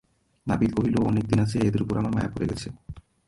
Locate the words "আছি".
1.39-1.57